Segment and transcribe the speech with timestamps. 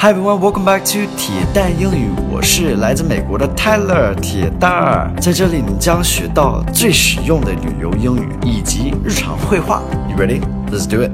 [0.00, 2.08] Hi everyone, welcome back to 铁蛋英语。
[2.30, 9.82] 我是来自美国的 Tyler 铁蛋儿，在这里你将学到最实用的旅游英语以及日常会话。
[10.08, 10.40] You ready?
[10.70, 11.10] Let's do it.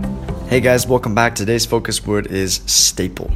[0.51, 1.35] Hey guys, welcome back.
[1.35, 3.31] Today's focus word is staple.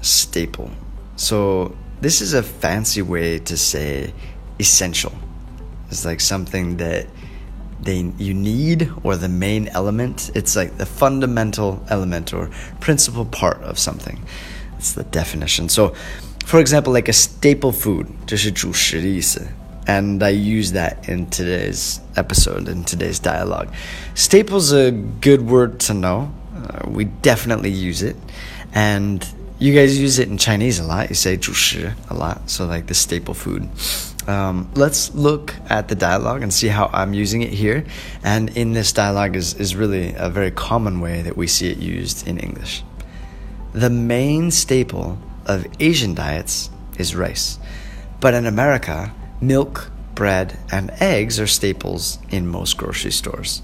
[0.00, 0.70] Staple.
[1.16, 4.12] So this is a fancy way to say
[4.60, 5.10] essential.
[5.90, 7.06] It's like something that
[7.82, 10.30] they you need or the main element.
[10.36, 12.48] It's like the fundamental element or
[12.78, 14.20] principal part of something.
[14.77, 15.69] It's the definition.
[15.69, 15.93] So,
[16.45, 19.41] for example, like a staple food, 这是主食的意思.
[19.85, 23.67] And I use that in today's episode, in today's dialogue.
[24.15, 26.31] Staple's a good word to know.
[26.55, 28.15] Uh, we definitely use it.
[28.73, 29.25] And
[29.59, 31.09] you guys use it in Chinese a lot.
[31.09, 32.37] You say 主食 a lot.
[32.47, 33.67] So, like the staple food.
[34.25, 37.83] Um, let's look at the dialogue and see how I'm using it here.
[38.23, 41.77] And in this dialogue is, is really a very common way that we see it
[41.77, 42.83] used in English.
[43.73, 47.57] The main staple of Asian diets is rice.
[48.19, 53.61] But in America, milk, bread, and eggs are staples in most grocery stores.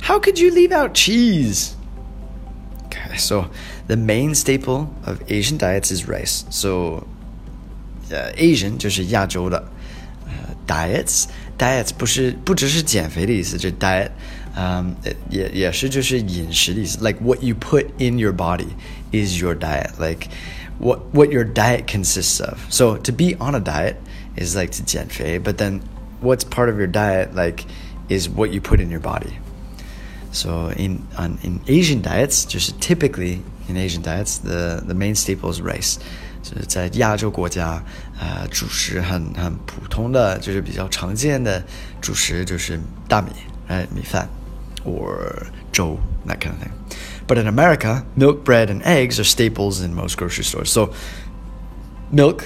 [0.00, 1.76] How could you leave out cheese?
[2.86, 3.50] Okay, so
[3.86, 6.44] the main staple of Asian diets is rice.
[6.50, 7.06] So
[8.10, 9.70] uh, Asian 就是亚洲的。
[10.26, 11.26] Uh, diets
[11.58, 14.10] diets 不是不只是减肥的意思，就 diet，
[14.56, 16.98] 嗯、um,，也也是就是饮食的意思。
[17.04, 18.68] Like what you put in your body
[19.12, 19.90] is your diet.
[19.98, 20.28] Like
[20.78, 22.58] what what your diet consists of.
[22.68, 23.96] So to be on a diet
[24.36, 25.80] is like to 减肥, but then
[26.20, 27.64] what's part of your diet like
[28.08, 29.38] is what you put in your body.
[30.32, 35.50] So in on, in Asian diets, just typically in Asian diets, the the main staple
[35.50, 35.98] is rice.
[36.44, 37.82] 就是在亚洲国家，
[38.18, 41.62] 呃，主食很很普通的，就是比较常见的
[42.00, 43.30] 主食就是大米，
[43.68, 44.28] 哎，米饭，
[44.84, 46.70] or 粥 that kind of thing.
[47.26, 50.70] But in America, milk, bread, and eggs are staples in most grocery stores.
[50.70, 50.90] So,
[52.10, 52.44] milk,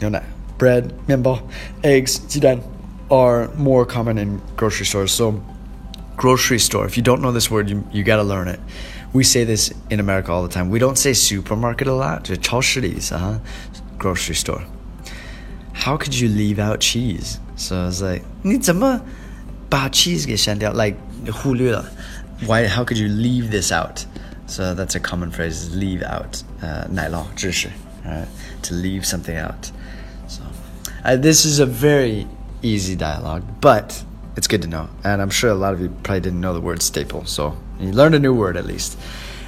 [0.00, 0.22] 牛奶,
[0.58, 1.38] bread, 面包,
[1.82, 2.60] eggs, 鸡蛋
[3.08, 5.08] are more common in grocery stores.
[5.08, 5.34] So,
[6.16, 8.58] grocery store, if you don't know this word, you, you gotta learn it.
[9.12, 10.70] We say this in America all the time.
[10.70, 13.38] We don't say supermarket a lot, 就是超市的意思, huh?
[13.98, 14.62] Grocery store.
[15.74, 17.38] How could you leave out cheese?
[17.56, 19.00] So I was like, 你怎么
[19.68, 20.72] 把 cheese 给删掉?
[20.72, 20.96] Like,
[21.30, 21.84] 忽略了.
[22.46, 24.04] Why, how could you leave this out?
[24.46, 26.42] So that's a common phrase, leave out.
[26.60, 27.68] Uh, 奶酪知识,
[28.04, 28.26] right?
[28.62, 29.70] To leave something out.
[30.26, 30.42] So
[31.04, 32.26] uh, this is a very
[32.62, 34.02] easy dialogue, but
[34.37, 34.87] it's good to know.
[35.03, 37.91] And I'm sure a lot of you probably didn't know the word staple, so you
[37.91, 38.97] learned a new word at least.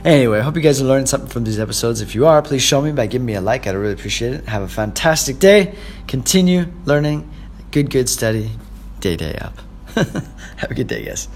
[0.04, 2.02] Anyway, I hope you guys are learning something from these episodes.
[2.02, 3.68] If you are, please show me by giving me a like.
[3.68, 4.46] I'd really appreciate it.
[4.48, 5.76] Have a fantastic day.
[6.08, 7.30] Continue learning.
[7.72, 8.52] Good, good study.
[9.00, 9.58] Day, day up.
[9.96, 11.30] Have a good day, guys.